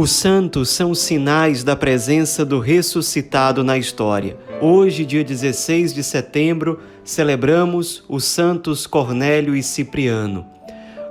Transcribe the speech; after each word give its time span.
Os 0.00 0.12
santos 0.12 0.68
são 0.68 0.94
sinais 0.94 1.64
da 1.64 1.74
presença 1.74 2.44
do 2.44 2.60
ressuscitado 2.60 3.64
na 3.64 3.76
história. 3.76 4.38
Hoje, 4.60 5.04
dia 5.04 5.24
16 5.24 5.92
de 5.92 6.04
setembro, 6.04 6.78
celebramos 7.02 8.04
os 8.08 8.22
santos 8.22 8.86
Cornélio 8.86 9.56
e 9.56 9.60
Cipriano. 9.60 10.46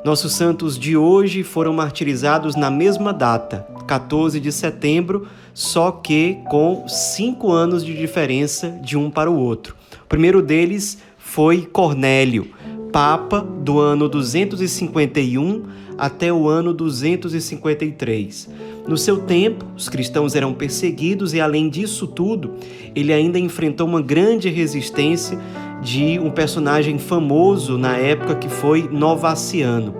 Nossos 0.05 0.31
santos 0.35 0.79
de 0.79 0.95
hoje 0.95 1.43
foram 1.43 1.73
martirizados 1.73 2.55
na 2.55 2.71
mesma 2.71 3.11
data, 3.11 3.67
14 3.85 4.39
de 4.39 4.53
setembro, 4.53 5.27
só 5.53 5.91
que 5.91 6.37
com 6.49 6.87
cinco 6.87 7.51
anos 7.51 7.83
de 7.83 7.93
diferença 7.93 8.69
de 8.81 8.97
um 8.97 9.11
para 9.11 9.29
o 9.29 9.37
outro. 9.37 9.75
O 10.01 10.07
primeiro 10.07 10.41
deles 10.41 10.99
foi 11.17 11.65
Cornélio, 11.65 12.53
Papa 12.93 13.41
do 13.41 13.81
ano 13.81 14.07
251 14.07 15.75
até 15.97 16.31
o 16.31 16.47
ano 16.47 16.73
253. 16.73 18.49
No 18.87 18.97
seu 18.97 19.19
tempo, 19.19 19.65
os 19.75 19.89
cristãos 19.89 20.35
eram 20.35 20.53
perseguidos 20.53 21.33
e, 21.33 21.41
além 21.41 21.69
disso 21.69 22.07
tudo, 22.07 22.55
ele 22.95 23.11
ainda 23.11 23.39
enfrentou 23.39 23.87
uma 23.87 24.01
grande 24.01 24.49
resistência 24.49 25.39
de 25.81 26.19
um 26.19 26.29
personagem 26.29 26.97
famoso 26.97 27.77
na 27.77 27.97
época 27.97 28.35
que 28.35 28.49
foi 28.49 28.87
Novaciano. 28.91 29.95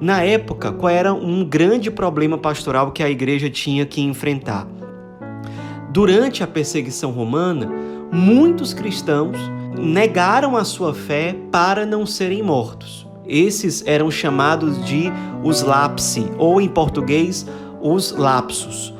Na 0.00 0.22
época, 0.22 0.72
qual 0.72 0.90
era 0.90 1.14
um 1.14 1.44
grande 1.44 1.90
problema 1.90 2.36
pastoral 2.36 2.90
que 2.90 3.02
a 3.02 3.10
igreja 3.10 3.48
tinha 3.48 3.86
que 3.86 4.00
enfrentar? 4.00 4.66
Durante 5.90 6.42
a 6.42 6.46
perseguição 6.46 7.10
romana, 7.10 7.70
muitos 8.10 8.74
cristãos 8.74 9.36
negaram 9.78 10.56
a 10.56 10.64
sua 10.64 10.92
fé 10.92 11.36
para 11.50 11.86
não 11.86 12.04
serem 12.04 12.42
mortos. 12.42 13.01
Esses 13.26 13.82
eram 13.86 14.10
chamados 14.10 14.84
de 14.84 15.10
os 15.42 15.62
lapsi, 15.62 16.26
ou 16.38 16.60
em 16.60 16.68
português, 16.68 17.46
os 17.80 18.12
lapsos. 18.12 18.92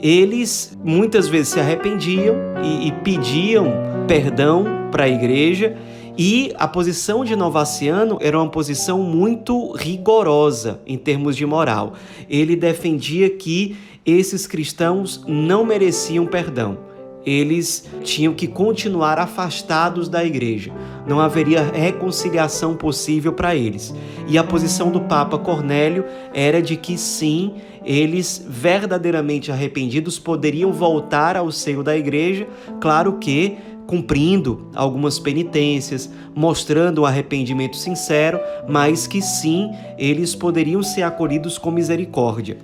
Eles 0.00 0.76
muitas 0.82 1.28
vezes 1.28 1.48
se 1.48 1.60
arrependiam 1.60 2.36
e, 2.62 2.88
e 2.88 2.92
pediam 2.92 3.72
perdão 4.06 4.64
para 4.90 5.04
a 5.04 5.08
igreja, 5.08 5.76
e 6.16 6.52
a 6.56 6.66
posição 6.66 7.24
de 7.24 7.36
Novaciano 7.36 8.18
era 8.20 8.36
uma 8.36 8.50
posição 8.50 9.02
muito 9.02 9.72
rigorosa 9.72 10.80
em 10.84 10.98
termos 10.98 11.36
de 11.36 11.46
moral. 11.46 11.92
Ele 12.28 12.56
defendia 12.56 13.30
que 13.30 13.76
esses 14.04 14.46
cristãos 14.46 15.24
não 15.28 15.64
mereciam 15.64 16.26
perdão 16.26 16.87
eles 17.28 17.84
tinham 18.02 18.32
que 18.32 18.46
continuar 18.46 19.18
afastados 19.18 20.08
da 20.08 20.24
igreja. 20.24 20.72
Não 21.06 21.20
haveria 21.20 21.62
reconciliação 21.62 22.74
possível 22.74 23.32
para 23.32 23.54
eles. 23.54 23.94
E 24.26 24.38
a 24.38 24.44
posição 24.44 24.90
do 24.90 25.02
Papa 25.02 25.38
Cornélio 25.38 26.04
era 26.32 26.62
de 26.62 26.76
que 26.76 26.96
sim, 26.96 27.54
eles 27.84 28.44
verdadeiramente 28.48 29.52
arrependidos 29.52 30.18
poderiam 30.18 30.72
voltar 30.72 31.36
ao 31.36 31.52
seio 31.52 31.82
da 31.82 31.96
igreja, 31.96 32.46
claro 32.80 33.18
que 33.18 33.56
cumprindo 33.86 34.68
algumas 34.74 35.18
penitências, 35.18 36.10
mostrando 36.34 36.98
o 36.98 37.06
arrependimento 37.06 37.74
sincero, 37.76 38.38
mas 38.68 39.06
que 39.06 39.22
sim, 39.22 39.70
eles 39.96 40.34
poderiam 40.34 40.82
ser 40.82 41.02
acolhidos 41.02 41.56
com 41.56 41.70
misericórdia. 41.70 42.58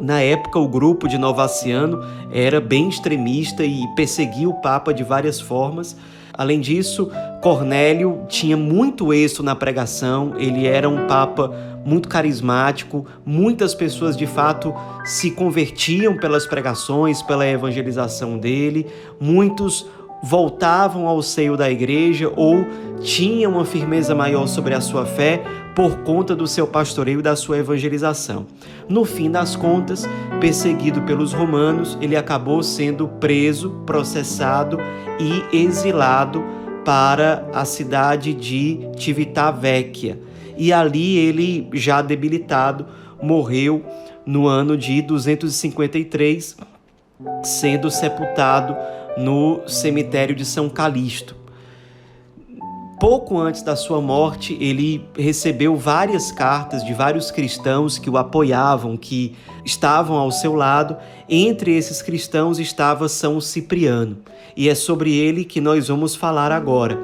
Na 0.00 0.20
época, 0.20 0.58
o 0.58 0.68
grupo 0.68 1.08
de 1.08 1.16
Novaciano 1.16 2.00
era 2.32 2.60
bem 2.60 2.88
extremista 2.88 3.64
e 3.64 3.86
perseguia 3.94 4.48
o 4.48 4.60
Papa 4.60 4.92
de 4.92 5.04
várias 5.04 5.40
formas. 5.40 5.96
Além 6.36 6.60
disso, 6.60 7.10
Cornélio 7.40 8.24
tinha 8.28 8.56
muito 8.56 9.14
êxito 9.14 9.42
na 9.42 9.54
pregação, 9.54 10.34
ele 10.36 10.66
era 10.66 10.88
um 10.88 11.06
Papa 11.06 11.52
muito 11.84 12.08
carismático, 12.08 13.06
muitas 13.24 13.74
pessoas 13.74 14.16
de 14.16 14.26
fato 14.26 14.74
se 15.04 15.30
convertiam 15.30 16.16
pelas 16.16 16.44
pregações, 16.44 17.22
pela 17.22 17.46
evangelização 17.46 18.36
dele, 18.36 18.86
muitos 19.20 19.86
voltavam 20.24 21.06
ao 21.06 21.20
seio 21.20 21.54
da 21.54 21.70
igreja 21.70 22.32
ou 22.34 22.64
tinham 23.02 23.52
uma 23.52 23.64
firmeza 23.66 24.14
maior 24.14 24.46
sobre 24.46 24.72
a 24.72 24.80
sua 24.80 25.04
fé 25.04 25.42
por 25.76 25.98
conta 25.98 26.34
do 26.34 26.46
seu 26.46 26.66
pastoreio 26.66 27.20
e 27.20 27.22
da 27.22 27.36
sua 27.36 27.58
evangelização. 27.58 28.46
No 28.88 29.04
fim 29.04 29.30
das 29.30 29.54
contas, 29.54 30.08
perseguido 30.40 31.02
pelos 31.02 31.34
romanos, 31.34 31.98
ele 32.00 32.16
acabou 32.16 32.62
sendo 32.62 33.06
preso, 33.06 33.82
processado 33.84 34.78
e 35.20 35.54
exilado 35.54 36.42
para 36.86 37.46
a 37.52 37.66
cidade 37.66 38.32
de 38.32 38.80
Civitavecchia. 38.98 40.18
E 40.56 40.72
ali 40.72 41.18
ele, 41.18 41.68
já 41.74 42.00
debilitado, 42.00 42.86
morreu 43.22 43.84
no 44.24 44.46
ano 44.46 44.74
de 44.74 45.02
253, 45.02 46.56
sendo 47.42 47.90
sepultado 47.90 48.74
no 49.16 49.60
cemitério 49.66 50.34
de 50.34 50.44
São 50.44 50.68
Calixto. 50.68 51.36
Pouco 53.00 53.38
antes 53.38 53.62
da 53.62 53.76
sua 53.76 54.00
morte, 54.00 54.56
ele 54.60 55.04
recebeu 55.18 55.76
várias 55.76 56.30
cartas 56.30 56.84
de 56.84 56.94
vários 56.94 57.30
cristãos 57.30 57.98
que 57.98 58.08
o 58.08 58.16
apoiavam, 58.16 58.96
que 58.96 59.36
estavam 59.64 60.16
ao 60.16 60.30
seu 60.30 60.54
lado. 60.54 60.96
Entre 61.28 61.76
esses 61.76 62.00
cristãos 62.00 62.58
estava 62.58 63.08
São 63.08 63.40
Cipriano, 63.40 64.18
e 64.56 64.68
é 64.68 64.74
sobre 64.74 65.14
ele 65.14 65.44
que 65.44 65.60
nós 65.60 65.88
vamos 65.88 66.14
falar 66.14 66.52
agora. 66.52 66.98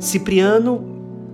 Cipriano 0.00 0.84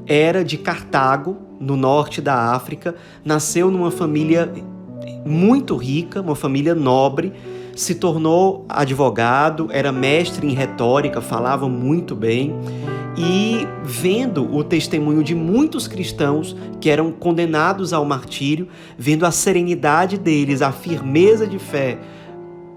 era 0.07 0.45
de 0.45 0.59
Cartago, 0.59 1.39
no 1.59 1.77
norte 1.77 2.21
da 2.21 2.53
África, 2.55 2.95
nasceu 3.25 3.71
numa 3.71 3.91
família 3.91 4.53
muito 5.25 5.77
rica, 5.77 6.21
uma 6.21 6.35
família 6.35 6.75
nobre, 6.75 7.33
se 7.75 7.95
tornou 7.95 8.65
advogado, 8.69 9.69
era 9.71 9.93
mestre 9.93 10.47
em 10.47 10.55
retórica, 10.55 11.21
falava 11.21 11.69
muito 11.69 12.15
bem 12.15 12.55
e 13.17 13.67
vendo 13.85 14.55
o 14.55 14.65
testemunho 14.65 15.23
de 15.23 15.35
muitos 15.35 15.87
cristãos 15.87 16.57
que 16.81 16.89
eram 16.89 17.13
condenados 17.13 17.93
ao 17.93 18.05
martírio, 18.05 18.69
vendo 18.97 19.27
a 19.27 19.31
serenidade 19.31 20.17
deles, 20.17 20.63
a 20.63 20.73
firmeza 20.73 21.47
de 21.47 21.59
fé 21.59 21.99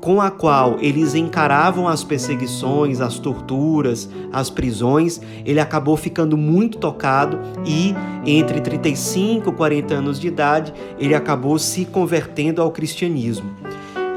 com 0.01 0.21
a 0.21 0.29
qual 0.29 0.77
eles 0.81 1.15
encaravam 1.15 1.87
as 1.87 2.03
perseguições, 2.03 3.01
as 3.01 3.17
torturas, 3.17 4.07
as 4.31 4.51
prisões, 4.51 5.19
ele 5.43 5.59
acabou 5.59 5.97
ficando 5.97 6.37
muito 6.37 6.77
tocado 6.77 7.39
e, 7.65 7.95
entre 8.23 8.61
35 8.61 9.49
e 9.49 9.53
40 9.53 9.95
anos 9.95 10.19
de 10.19 10.27
idade, 10.27 10.71
ele 10.99 11.15
acabou 11.15 11.57
se 11.57 11.85
convertendo 11.85 12.61
ao 12.61 12.69
cristianismo. 12.69 13.49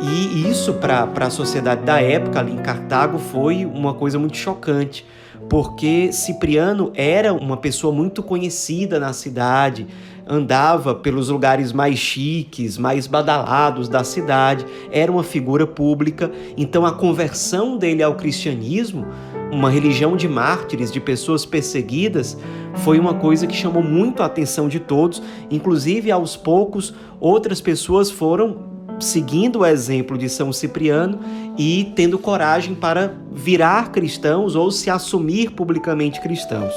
E 0.01 0.49
isso, 0.49 0.75
para 0.75 1.09
a 1.27 1.31
sociedade 1.31 1.83
da 1.83 2.01
época 2.01 2.39
ali 2.39 2.53
em 2.53 2.59
Cartago, 2.59 3.19
foi 3.19 3.65
uma 3.65 3.93
coisa 3.93 4.17
muito 4.17 4.37
chocante, 4.37 5.05
porque 5.51 6.13
Cipriano 6.13 6.93
era 6.95 7.35
uma 7.35 7.57
pessoa 7.57 7.93
muito 7.93 8.23
conhecida 8.23 9.01
na 9.01 9.13
cidade, 9.13 9.89
andava 10.25 10.95
pelos 10.95 11.31
lugares 11.31 11.73
mais 11.73 11.99
chiques, 11.99 12.79
mais 12.79 13.09
badalados 13.09 13.89
da 13.89 14.05
cidade, 14.05 14.65
era 14.93 15.11
uma 15.11 15.25
figura 15.25 15.67
pública, 15.67 16.31
então 16.57 16.87
a 16.87 16.93
conversão 16.93 17.77
dele 17.77 18.03
ao 18.03 18.15
cristianismo, 18.15 19.05
uma 19.51 19.69
religião 19.69 20.17
de 20.17 20.29
mártires, 20.29 20.93
de 20.93 21.01
pessoas 21.01 21.45
perseguidas, 21.45 22.39
foi 22.75 23.01
uma 23.01 23.15
coisa 23.15 23.49
que 23.49 23.57
chamou 23.57 23.83
muito 23.83 24.23
a 24.23 24.27
atenção 24.27 24.69
de 24.69 24.79
todos, 24.79 25.21
inclusive 25.51 26.13
aos 26.13 26.37
poucos 26.37 26.95
outras 27.19 27.61
pessoas 27.61 28.11
foram 28.13 28.78
seguindo 29.01 29.61
o 29.61 29.67
exemplo 29.67 30.17
de 30.19 30.29
São 30.29 30.53
Cipriano 30.53 31.19
e 31.57 31.93
tendo 31.97 32.19
coragem 32.19 32.75
para 32.75 33.15
virar 33.33 33.91
cristãos 33.91 34.55
ou 34.55 34.71
se 34.71 34.91
assumir 34.91 35.51
publicamente 35.53 36.21
cristãos. 36.21 36.73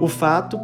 O 0.00 0.08
fato 0.08 0.58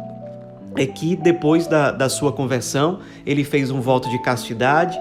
é 0.75 0.85
que 0.85 1.15
depois 1.15 1.67
da, 1.67 1.91
da 1.91 2.09
sua 2.09 2.31
conversão, 2.31 2.99
ele 3.25 3.43
fez 3.43 3.71
um 3.71 3.81
voto 3.81 4.09
de 4.09 4.21
castidade, 4.21 4.99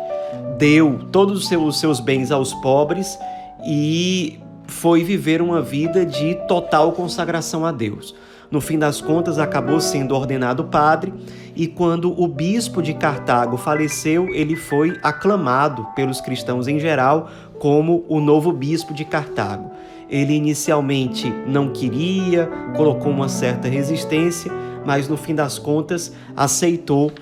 deu 0.56 1.00
todos 1.12 1.38
os 1.38 1.48
seus, 1.48 1.62
os 1.62 1.80
seus 1.80 2.00
bens 2.00 2.30
aos 2.30 2.54
pobres 2.54 3.18
e 3.66 4.38
foi 4.66 5.02
viver 5.02 5.40
uma 5.40 5.62
vida 5.62 6.04
de 6.04 6.34
total 6.46 6.92
consagração 6.92 7.64
a 7.64 7.72
Deus. 7.72 8.14
No 8.50 8.62
fim 8.62 8.78
das 8.78 9.00
contas, 9.00 9.38
acabou 9.38 9.78
sendo 9.78 10.14
ordenado 10.14 10.64
padre 10.64 11.12
e 11.54 11.66
quando 11.66 12.18
o 12.18 12.26
bispo 12.26 12.80
de 12.80 12.94
Cartago 12.94 13.58
faleceu, 13.58 14.28
ele 14.34 14.56
foi 14.56 14.98
aclamado 15.02 15.86
pelos 15.94 16.20
cristãos 16.20 16.66
em 16.66 16.78
geral 16.78 17.28
como 17.58 18.04
o 18.08 18.20
novo 18.20 18.50
bispo 18.50 18.94
de 18.94 19.04
Cartago. 19.04 19.70
Ele 20.08 20.32
inicialmente 20.32 21.30
não 21.46 21.68
queria, 21.68 22.48
colocou 22.74 23.12
uma 23.12 23.28
certa 23.28 23.68
resistência, 23.68 24.50
mas 24.86 25.08
no 25.08 25.18
fim 25.18 25.34
das 25.34 25.58
contas 25.58 26.14
aceitou 26.34 27.12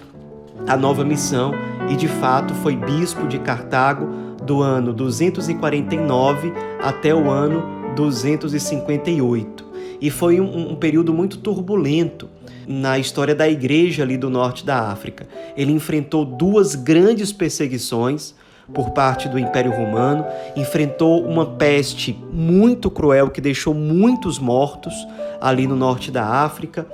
a 0.69 0.76
nova 0.76 1.05
missão 1.05 1.52
e 1.88 1.96
de 1.96 2.06
fato 2.06 2.55
foi 2.55 2.76
bispo 2.76 3.26
de 3.26 3.40
Cartago 3.40 4.06
do 4.44 4.62
ano 4.62 4.93
249 4.93 6.52
até 6.81 7.12
o 7.12 7.28
ano 7.28 7.64
258 7.96 9.65
e 10.00 10.10
foi 10.10 10.40
um, 10.40 10.72
um 10.72 10.75
período 10.76 11.12
muito 11.12 11.38
turbulento 11.38 12.28
na 12.66 12.98
história 12.98 13.34
da 13.34 13.48
igreja 13.48 14.02
ali 14.02 14.16
do 14.16 14.28
norte 14.28 14.64
da 14.64 14.90
África. 14.90 15.26
Ele 15.56 15.72
enfrentou 15.72 16.25
duas 16.25 16.75
grandes 16.75 17.32
perseguições, 17.32 18.34
por 18.72 18.90
parte 18.90 19.28
do 19.28 19.38
Império 19.38 19.70
Romano, 19.70 20.25
enfrentou 20.56 21.25
uma 21.25 21.46
peste 21.46 22.12
muito 22.32 22.90
cruel 22.90 23.31
que 23.31 23.40
deixou 23.40 23.72
muitos 23.72 24.38
mortos 24.38 24.93
ali 25.40 25.66
no 25.66 25.76
norte 25.76 26.10
da 26.10 26.25
África. 26.25 26.87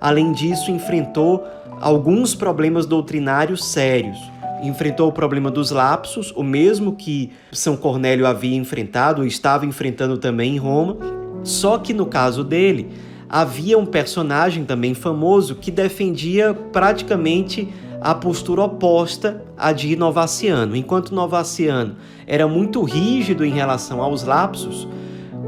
Além 0.00 0.32
disso, 0.32 0.70
enfrentou 0.70 1.46
alguns 1.80 2.34
problemas 2.34 2.86
doutrinários 2.86 3.64
sérios. 3.64 4.18
Enfrentou 4.62 5.08
o 5.08 5.12
problema 5.12 5.50
dos 5.50 5.70
lapsos, 5.70 6.32
o 6.36 6.42
mesmo 6.42 6.92
que 6.92 7.32
São 7.52 7.76
Cornélio 7.76 8.26
havia 8.26 8.56
enfrentado, 8.56 9.24
estava 9.24 9.64
enfrentando 9.64 10.18
também 10.18 10.56
em 10.56 10.58
Roma. 10.58 11.19
Só 11.42 11.78
que 11.78 11.92
no 11.92 12.06
caso 12.06 12.44
dele, 12.44 12.90
havia 13.28 13.78
um 13.78 13.86
personagem 13.86 14.64
também 14.64 14.94
famoso 14.94 15.54
que 15.54 15.70
defendia 15.70 16.52
praticamente 16.72 17.68
a 18.00 18.14
postura 18.14 18.62
oposta 18.62 19.42
à 19.56 19.72
de 19.72 19.94
Novaciano. 19.94 20.74
Enquanto 20.74 21.14
Novaciano 21.14 21.96
era 22.26 22.48
muito 22.48 22.82
rígido 22.82 23.44
em 23.44 23.50
relação 23.50 24.02
aos 24.02 24.24
lapsos, 24.24 24.88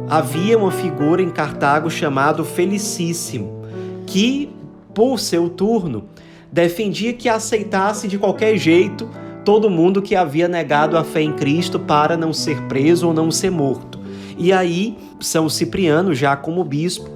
havia 0.09 0.59
uma 0.59 0.71
figura 0.71 1.23
em 1.23 1.31
Cartago 1.31 1.91
chamado 1.91 2.45
Felicíssimo, 2.45 3.63
que, 4.07 4.51
por 4.95 5.19
seu 5.19 5.49
turno, 5.49 6.05
defendia 6.53 7.15
que 7.15 7.29
aceitasse 7.29 8.07
de 8.07 8.19
qualquer 8.19 8.59
jeito 8.59 9.09
todo 9.45 9.71
mundo 9.71 10.03
que 10.03 10.15
havia 10.15 10.47
negado 10.47 10.97
a 10.97 11.03
fé 11.03 11.23
em 11.23 11.33
Cristo 11.33 11.79
para 11.81 12.17
não 12.17 12.33
ser 12.33 12.61
preso 12.63 13.09
ou 13.09 13.15
não 13.15 13.31
ser 13.31 13.51
morto. 13.51 13.99
E 14.39 14.53
aí, 14.53 14.97
São 15.23 15.49
Cipriano, 15.49 16.15
já 16.15 16.37
como 16.37 16.65
bispo, 16.65 17.11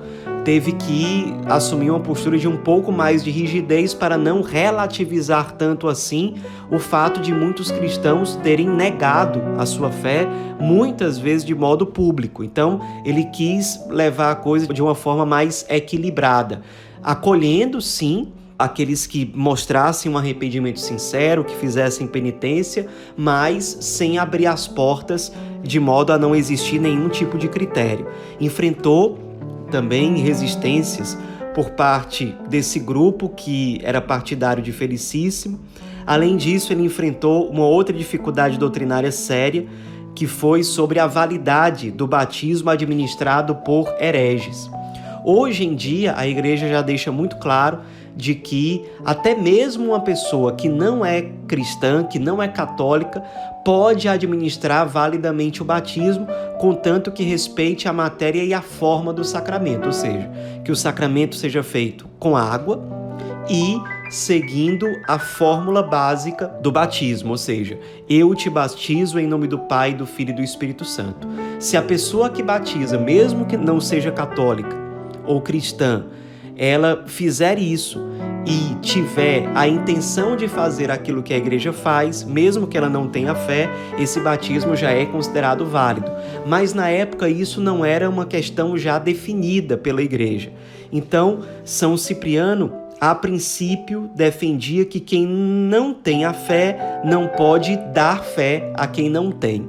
teve 0.46 0.70
que 0.72 1.34
assumir 1.46 1.90
uma 1.90 1.98
postura 1.98 2.38
de 2.38 2.46
um 2.46 2.56
pouco 2.56 2.92
mais 2.92 3.24
de 3.24 3.32
rigidez 3.32 3.92
para 3.92 4.16
não 4.16 4.42
relativizar 4.42 5.50
tanto 5.52 5.88
assim 5.88 6.36
o 6.70 6.78
fato 6.78 7.20
de 7.20 7.34
muitos 7.34 7.72
cristãos 7.72 8.36
terem 8.36 8.68
negado 8.68 9.42
a 9.58 9.66
sua 9.66 9.90
fé, 9.90 10.24
muitas 10.60 11.18
vezes 11.18 11.44
de 11.44 11.52
modo 11.52 11.84
público. 11.84 12.44
Então, 12.44 12.80
ele 13.04 13.24
quis 13.24 13.80
levar 13.88 14.30
a 14.30 14.36
coisa 14.36 14.72
de 14.72 14.80
uma 14.80 14.94
forma 14.94 15.26
mais 15.26 15.66
equilibrada, 15.68 16.62
acolhendo 17.02 17.82
sim 17.82 18.32
aqueles 18.58 19.06
que 19.06 19.30
mostrassem 19.34 20.10
um 20.10 20.16
arrependimento 20.16 20.80
sincero, 20.80 21.44
que 21.44 21.54
fizessem 21.56 22.06
penitência, 22.06 22.86
mas 23.16 23.64
sem 23.80 24.18
abrir 24.18 24.46
as 24.46 24.66
portas 24.66 25.32
de 25.62 25.78
modo 25.78 26.12
a 26.12 26.18
não 26.18 26.34
existir 26.34 26.78
nenhum 26.78 27.08
tipo 27.08 27.36
de 27.36 27.48
critério. 27.48 28.06
Enfrentou 28.40 29.18
também 29.70 30.16
resistências 30.18 31.18
por 31.54 31.70
parte 31.70 32.34
desse 32.48 32.78
grupo 32.78 33.28
que 33.28 33.80
era 33.82 34.00
partidário 34.00 34.62
de 34.62 34.72
Felicíssimo. 34.72 35.60
Além 36.06 36.36
disso, 36.36 36.72
ele 36.72 36.84
enfrentou 36.84 37.48
uma 37.48 37.64
outra 37.64 37.96
dificuldade 37.96 38.58
doutrinária 38.58 39.10
séria, 39.10 39.66
que 40.14 40.26
foi 40.26 40.62
sobre 40.62 40.98
a 40.98 41.06
validade 41.06 41.90
do 41.90 42.06
batismo 42.06 42.70
administrado 42.70 43.56
por 43.56 43.92
hereges. 44.00 44.70
Hoje 45.24 45.64
em 45.64 45.74
dia, 45.74 46.14
a 46.16 46.26
igreja 46.26 46.68
já 46.68 46.80
deixa 46.80 47.10
muito 47.10 47.36
claro 47.36 47.80
de 48.16 48.34
que 48.34 48.84
até 49.04 49.34
mesmo 49.34 49.90
uma 49.90 50.00
pessoa 50.00 50.54
que 50.54 50.68
não 50.68 51.04
é 51.04 51.22
cristã, 51.46 52.02
que 52.02 52.18
não 52.18 52.42
é 52.42 52.48
católica, 52.48 53.20
pode 53.64 54.08
administrar 54.08 54.88
validamente 54.88 55.60
o 55.60 55.64
batismo, 55.64 56.26
contanto 56.58 57.12
que 57.12 57.22
respeite 57.22 57.88
a 57.88 57.92
matéria 57.92 58.42
e 58.42 58.54
a 58.54 58.62
forma 58.62 59.12
do 59.12 59.24
sacramento, 59.24 59.86
ou 59.86 59.92
seja, 59.92 60.30
que 60.64 60.72
o 60.72 60.76
sacramento 60.76 61.36
seja 61.36 61.62
feito 61.62 62.08
com 62.18 62.36
água 62.36 62.82
e 63.50 63.78
seguindo 64.08 64.86
a 65.06 65.18
fórmula 65.18 65.82
básica 65.82 66.46
do 66.60 66.70
batismo, 66.70 67.30
ou 67.30 67.36
seja, 67.36 67.78
eu 68.08 68.34
te 68.34 68.48
batizo 68.48 69.18
em 69.18 69.26
nome 69.26 69.46
do 69.46 69.58
Pai, 69.58 69.92
do 69.92 70.06
Filho 70.06 70.30
e 70.30 70.34
do 70.34 70.42
Espírito 70.42 70.84
Santo. 70.84 71.28
Se 71.58 71.76
a 71.76 71.82
pessoa 71.82 72.30
que 72.30 72.42
batiza, 72.42 72.98
mesmo 72.98 73.46
que 73.46 73.56
não 73.56 73.80
seja 73.80 74.10
católica 74.10 74.76
ou 75.24 75.40
cristã, 75.40 76.04
ela 76.56 77.04
fizer 77.06 77.58
isso 77.58 78.00
e 78.46 78.76
tiver 78.76 79.50
a 79.54 79.66
intenção 79.66 80.36
de 80.36 80.46
fazer 80.46 80.90
aquilo 80.90 81.22
que 81.22 81.34
a 81.34 81.36
igreja 81.36 81.72
faz, 81.72 82.22
mesmo 82.22 82.66
que 82.66 82.78
ela 82.78 82.88
não 82.88 83.08
tenha 83.08 83.34
fé, 83.34 83.68
esse 83.98 84.20
batismo 84.20 84.76
já 84.76 84.90
é 84.90 85.04
considerado 85.04 85.66
válido. 85.66 86.10
Mas 86.46 86.72
na 86.72 86.88
época 86.88 87.28
isso 87.28 87.60
não 87.60 87.84
era 87.84 88.08
uma 88.08 88.24
questão 88.24 88.78
já 88.78 88.98
definida 88.98 89.76
pela 89.76 90.00
igreja. 90.00 90.52
Então, 90.92 91.40
São 91.64 91.96
Cipriano, 91.96 92.72
a 93.00 93.14
princípio, 93.14 94.08
defendia 94.14 94.84
que 94.84 95.00
quem 95.00 95.26
não 95.26 95.92
tem 95.92 96.24
a 96.24 96.32
fé 96.32 97.00
não 97.04 97.26
pode 97.26 97.76
dar 97.92 98.22
fé 98.22 98.72
a 98.74 98.86
quem 98.86 99.10
não 99.10 99.32
tem. 99.32 99.68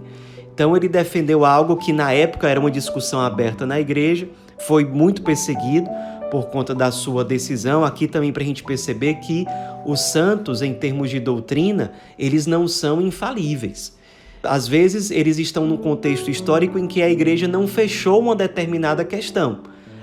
Então, 0.54 0.78
ele 0.78 0.88
defendeu 0.88 1.44
algo 1.44 1.78
que 1.78 1.92
na 1.92 2.14
época 2.14 2.48
era 2.48 2.60
uma 2.60 2.72
discussão 2.72 3.20
aberta 3.20 3.66
na 3.66 3.80
igreja, 3.80 4.28
foi 4.60 4.86
muito 4.86 5.22
perseguido 5.24 5.90
por 6.30 6.48
conta 6.48 6.76
da 6.76 6.92
sua 6.92 7.24
decisão, 7.24 7.84
aqui 7.84 8.08
também 8.08 8.32
para 8.32 8.44
a 8.44 8.46
gente 8.46 8.64
perceber 8.64 9.16
que 9.16 9.46
os 9.86 10.00
santos, 10.12 10.62
em 10.62 10.74
termos 10.74 11.10
de 11.10 11.20
doutrina, 11.20 11.94
eles 12.18 12.46
não 12.46 12.68
são 12.68 13.02
infalíveis. 13.02 13.96
Às 14.44 14.68
vezes, 14.68 15.12
eles 15.12 15.40
estão 15.40 15.66
num 15.66 15.78
contexto 15.78 16.30
histórico 16.30 16.78
em 16.78 16.88
que 16.88 17.02
a 17.02 17.10
igreja 17.10 17.48
não 17.48 17.68
fechou 17.68 18.20
uma 18.20 18.36
determinada 18.36 19.04
questão. 19.04 19.60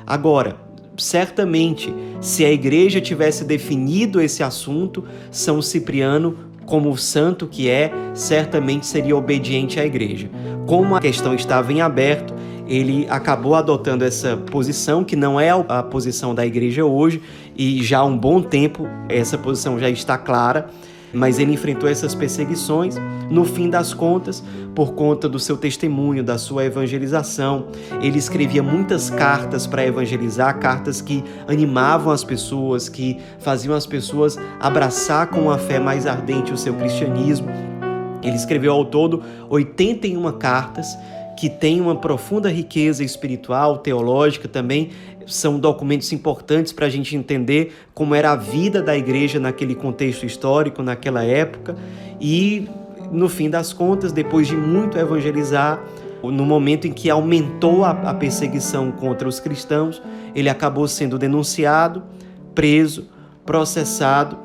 Agora, 0.07 0.57
certamente, 0.97 1.93
se 2.21 2.45
a 2.45 2.51
igreja 2.51 3.01
tivesse 3.01 3.45
definido 3.45 4.21
esse 4.21 4.43
assunto, 4.43 5.05
São 5.31 5.63
Cipriano, 5.63 6.37
como 6.65 6.97
santo 6.97 7.47
que 7.47 7.69
é, 7.69 7.93
certamente 8.15 8.87
seria 8.87 9.17
obediente 9.17 9.79
à 9.79 9.85
igreja. 9.85 10.31
Como 10.67 10.95
a 10.95 11.01
questão 11.01 11.35
estava 11.35 11.73
em 11.73 11.81
aberto, 11.81 12.35
ele 12.67 13.07
acabou 13.11 13.55
adotando 13.55 14.05
essa 14.05 14.37
posição, 14.37 15.05
que 15.05 15.17
não 15.17 15.39
é 15.39 15.51
a 15.51 15.83
posição 15.83 16.35
da 16.35 16.47
igreja 16.47 16.85
hoje, 16.85 17.21
e 17.57 17.83
já 17.83 17.99
há 17.99 18.05
um 18.05 18.17
bom 18.17 18.41
tempo 18.41 18.87
essa 19.09 19.37
posição 19.37 19.79
já 19.79 19.91
está 19.91 20.17
clara, 20.17 20.69
mas 21.13 21.39
ele 21.39 21.53
enfrentou 21.53 21.89
essas 21.89 22.15
perseguições. 22.15 22.97
No 23.31 23.45
fim 23.45 23.71
das 23.71 23.95
contas, 23.95 24.43
por 24.75 24.95
conta 24.95 25.29
do 25.29 25.39
seu 25.39 25.57
testemunho, 25.57 26.25
da 26.25 26.37
sua 26.37 26.65
evangelização, 26.65 27.67
ele 28.03 28.19
escrevia 28.19 28.63
muitas 28.63 29.11
cartas 29.11 29.67
para 29.67 29.87
evangelizar, 29.87 30.59
cartas 30.59 31.01
que 31.01 31.23
animavam 31.47 32.13
as 32.13 32.25
pessoas, 32.25 32.89
que 32.89 33.19
faziam 33.39 33.75
as 33.75 33.87
pessoas 33.87 34.37
abraçar 34.59 35.29
com 35.29 35.51
a 35.51 35.59
fé 35.59 35.79
mais 35.79 36.07
ardente 36.07 36.53
o 36.53 36.59
seu 36.59 36.75
cristianismo. 36.75 37.49
Ele 38.23 38.37
escreveu 38.37 38.73
ao 38.73 38.85
todo 38.85 39.23
81 39.49 40.33
cartas 40.39 40.97
que 41.45 41.51
tem 41.51 41.79
uma 41.79 41.95
profunda 41.95 42.49
riqueza 42.49 43.05
espiritual, 43.05 43.77
teológica 43.77 44.49
também. 44.49 44.93
São 45.27 45.59
documentos 45.59 46.11
importantes 46.11 46.73
para 46.73 46.87
a 46.87 46.89
gente 46.89 47.15
entender 47.15 47.75
como 47.93 48.15
era 48.15 48.33
a 48.33 48.35
vida 48.35 48.81
da 48.81 48.97
igreja 48.97 49.39
naquele 49.39 49.75
contexto 49.75 50.25
histórico, 50.25 50.83
naquela 50.83 51.23
época. 51.23 51.77
E, 52.19 52.67
no 53.13 53.29
fim 53.29 53.51
das 53.51 53.75
contas, 53.75 54.11
depois 54.11 54.49
de 54.49 54.57
muito 54.57 54.97
evangelizar, 54.97 55.85
no 56.23 56.47
momento 56.47 56.87
em 56.87 56.93
que 56.95 57.11
aumentou 57.11 57.85
a, 57.85 58.15
perseguição 58.15 58.91
contra 58.91 59.29
os 59.29 59.39
cristãos, 59.39 60.03
ele 60.35 60.49
acabou 60.49 60.89
sendo 60.89 61.19
denunciado, 61.19 62.05
preso, 62.55 63.07
processado 63.45 64.39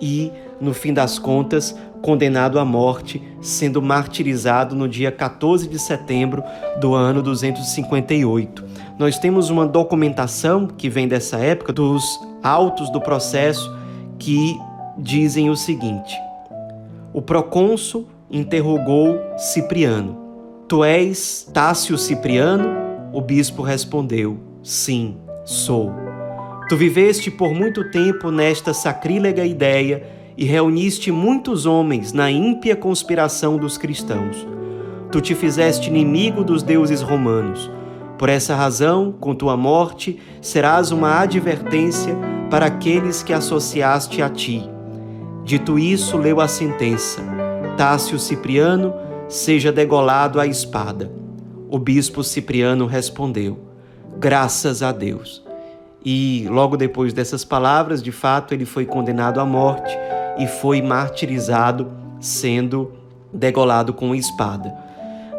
e, 0.00 0.32
no 0.58 0.72
fim 0.72 0.94
das 0.94 1.18
contas, 1.18 1.76
condenado 2.00 2.58
à 2.58 2.64
morte, 2.64 3.22
sendo 3.46 3.80
martirizado 3.80 4.74
no 4.74 4.88
dia 4.88 5.12
14 5.12 5.68
de 5.68 5.78
setembro 5.78 6.42
do 6.80 6.94
ano 6.94 7.22
258. 7.22 8.64
Nós 8.98 9.18
temos 9.18 9.50
uma 9.50 9.66
documentação 9.66 10.66
que 10.66 10.88
vem 10.88 11.06
dessa 11.06 11.38
época, 11.38 11.72
dos 11.72 12.04
autos 12.42 12.90
do 12.90 13.00
processo, 13.00 13.74
que 14.18 14.58
dizem 14.98 15.48
o 15.50 15.56
seguinte: 15.56 16.14
O 17.12 17.22
procônsul 17.22 18.06
interrogou 18.30 19.18
Cipriano: 19.36 20.18
Tu 20.68 20.84
és 20.84 21.48
Tácio 21.52 21.96
Cipriano? 21.96 22.68
O 23.12 23.20
bispo 23.20 23.62
respondeu: 23.62 24.38
Sim, 24.62 25.16
sou. 25.44 25.92
Tu 26.68 26.76
viveste 26.76 27.30
por 27.30 27.54
muito 27.54 27.88
tempo 27.92 28.32
nesta 28.32 28.74
sacrílega 28.74 29.44
ideia 29.44 30.02
e 30.36 30.44
reuniste 30.44 31.10
muitos 31.10 31.64
homens 31.64 32.12
na 32.12 32.30
ímpia 32.30 32.76
conspiração 32.76 33.56
dos 33.56 33.78
cristãos. 33.78 34.46
Tu 35.10 35.20
te 35.20 35.34
fizeste 35.34 35.88
inimigo 35.88 36.44
dos 36.44 36.62
deuses 36.62 37.00
romanos. 37.00 37.70
Por 38.18 38.28
essa 38.28 38.54
razão, 38.54 39.12
com 39.12 39.34
tua 39.34 39.56
morte, 39.56 40.18
serás 40.42 40.90
uma 40.90 41.20
advertência 41.20 42.16
para 42.50 42.66
aqueles 42.66 43.22
que 43.22 43.32
associaste 43.32 44.20
a 44.20 44.28
ti. 44.28 44.68
Dito 45.44 45.78
isso, 45.78 46.16
leu 46.16 46.40
a 46.40 46.48
sentença: 46.48 47.22
Tácio 47.76 48.18
Cipriano, 48.18 48.92
seja 49.28 49.70
degolado 49.70 50.40
à 50.40 50.46
espada. 50.46 51.10
O 51.70 51.78
bispo 51.78 52.22
Cipriano 52.24 52.86
respondeu: 52.86 53.58
Graças 54.18 54.82
a 54.82 54.92
Deus. 54.92 55.44
E 56.04 56.46
logo 56.48 56.76
depois 56.76 57.12
dessas 57.12 57.44
palavras, 57.44 58.02
de 58.02 58.12
fato, 58.12 58.54
ele 58.54 58.64
foi 58.64 58.86
condenado 58.86 59.40
à 59.40 59.44
morte 59.44 59.96
e 60.38 60.46
foi 60.46 60.82
martirizado, 60.82 61.90
sendo 62.20 62.92
degolado 63.32 63.92
com 63.92 64.14
espada. 64.14 64.74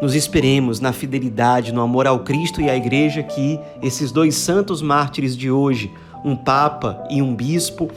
Nos 0.01 0.13
esperemos 0.13 0.79
na 0.79 0.93
fidelidade, 0.93 1.73
no 1.73 1.81
amor 1.81 2.05
ao 2.05 2.19
Cristo 2.19 2.61
e 2.61 2.69
à 2.69 2.75
Igreja 2.75 3.23
que 3.23 3.59
esses 3.81 4.11
dois 4.11 4.35
santos 4.35 4.81
mártires 4.81 5.35
de 5.35 5.49
hoje, 5.49 5.91
um 6.23 6.35
Papa 6.35 7.03
e 7.09 7.21
um 7.21 7.35
Bispo, 7.35 7.89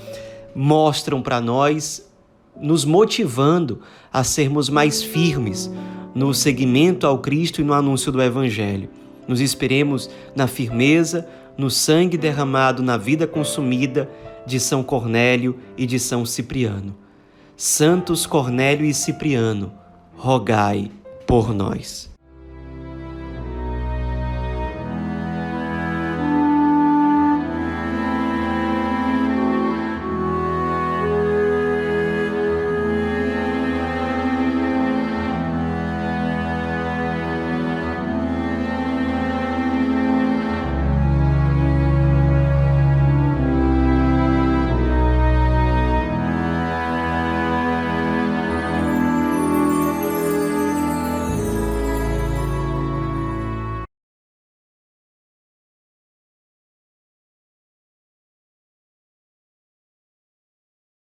mostram 0.54 1.20
para 1.20 1.40
nós, 1.40 2.08
nos 2.58 2.84
motivando 2.84 3.80
a 4.12 4.24
sermos 4.24 4.68
mais 4.68 5.02
firmes 5.02 5.70
no 6.14 6.34
seguimento 6.34 7.06
ao 7.06 7.18
Cristo 7.18 7.60
e 7.60 7.64
no 7.64 7.72
anúncio 7.72 8.10
do 8.10 8.22
Evangelho. 8.22 8.88
Nos 9.28 9.40
esperemos 9.40 10.10
na 10.34 10.46
firmeza, 10.46 11.26
no 11.56 11.70
sangue 11.70 12.16
derramado 12.16 12.82
na 12.82 12.96
vida 12.96 13.26
consumida 13.26 14.10
de 14.46 14.58
São 14.60 14.82
Cornélio 14.82 15.58
e 15.76 15.86
de 15.86 15.98
São 15.98 16.24
Cipriano. 16.24 16.96
Santos 17.56 18.26
Cornélio 18.26 18.86
e 18.86 18.94
Cipriano, 18.94 19.72
rogai 20.16 20.90
por 21.26 21.54
nós. 21.54 22.10